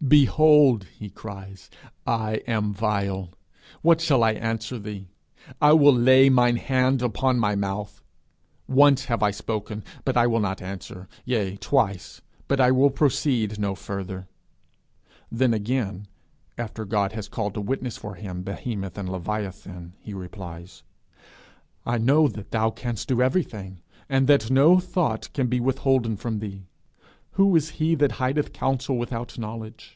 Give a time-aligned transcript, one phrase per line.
[0.00, 1.68] 'Behold,' he cries,
[2.06, 3.30] 'I am vile;
[3.82, 5.08] what shall I answer thee?
[5.60, 8.00] I will lay mine hand upon my mouth.
[8.66, 13.58] Once have I spoken; but I will not answer: yea, twice; but I will proceed
[13.58, 14.28] no further.'
[15.32, 16.06] Then again,
[16.56, 20.84] after God has called to witness for him behemoth and leviathan, he replies,
[21.84, 26.38] 'I know that thou canst do everything, and that no thought can be withholden from
[26.38, 26.64] thee.
[27.32, 29.94] Who is he that hideth counsel without knowledge?'